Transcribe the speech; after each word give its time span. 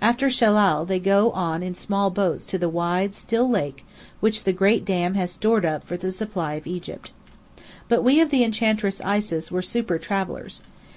After 0.00 0.28
Shellal 0.28 0.84
they 0.84 0.98
go 0.98 1.30
on 1.30 1.62
in 1.62 1.76
small 1.76 2.10
boats 2.10 2.44
to 2.46 2.58
the 2.58 2.68
wide, 2.68 3.14
still 3.14 3.48
lake 3.48 3.86
which 4.18 4.42
the 4.42 4.52
Great 4.52 4.84
Dam 4.84 5.14
has 5.14 5.30
stored 5.30 5.64
up 5.64 5.84
for 5.84 5.96
the 5.96 6.10
supply 6.10 6.54
of 6.54 6.66
Egypt. 6.66 7.12
But 7.88 8.02
we 8.02 8.18
of 8.20 8.30
the 8.30 8.42
Enchantress 8.42 9.00
Isis 9.02 9.52
were 9.52 9.62
super 9.62 9.96
travellers. 9.96 10.64